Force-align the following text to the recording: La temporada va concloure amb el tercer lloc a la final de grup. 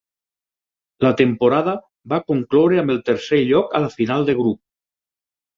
La 1.05 1.11
temporada 1.19 1.75
va 2.15 2.19
concloure 2.31 2.81
amb 2.85 2.95
el 2.97 3.05
tercer 3.11 3.43
lloc 3.53 3.79
a 3.81 3.83
la 3.85 3.93
final 4.01 4.29
de 4.31 4.39
grup. 4.41 4.63